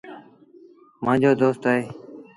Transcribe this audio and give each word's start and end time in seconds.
مآݩجو 1.03 1.31
دوست 1.39 1.63
اهي۔ 1.69 1.81